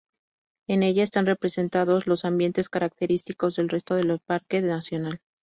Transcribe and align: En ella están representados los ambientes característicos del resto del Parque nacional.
En 0.67 0.81
ella 0.81 1.03
están 1.03 1.27
representados 1.27 2.07
los 2.07 2.25
ambientes 2.25 2.69
característicos 2.69 3.55
del 3.57 3.69
resto 3.69 3.93
del 3.93 4.19
Parque 4.25 4.59
nacional. 4.61 5.21